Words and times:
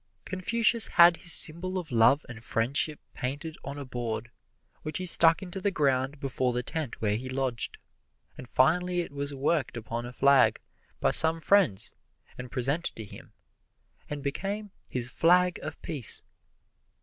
Confucius 0.25 0.87
had 0.87 1.17
his 1.17 1.31
symbol 1.31 1.77
of 1.77 1.91
love 1.91 2.25
and 2.27 2.43
friendship 2.43 2.99
painted 3.13 3.55
on 3.63 3.77
a 3.77 3.85
board, 3.85 4.31
which 4.81 4.97
he 4.97 5.05
stuck 5.05 5.43
into 5.43 5.61
the 5.61 5.69
ground 5.69 6.19
before 6.19 6.53
the 6.53 6.63
tent 6.63 7.01
where 7.03 7.15
he 7.17 7.29
lodged; 7.29 7.77
and 8.35 8.49
finally 8.49 9.01
it 9.01 9.11
was 9.11 9.31
worked 9.35 9.77
upon 9.77 10.07
a 10.07 10.11
flag 10.11 10.59
by 10.99 11.11
some 11.11 11.39
friends 11.39 11.93
and 12.35 12.51
presented 12.51 12.95
to 12.95 13.05
him, 13.05 13.31
and 14.09 14.23
became 14.23 14.71
his 14.87 15.07
flag 15.07 15.59
of 15.61 15.79
peace. 15.83 16.23